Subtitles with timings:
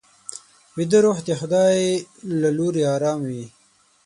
[0.75, 1.77] ویده روح د خدای
[2.41, 3.45] له لوري ارام وي